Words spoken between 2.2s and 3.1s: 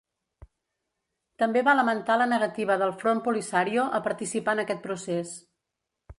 la negativa del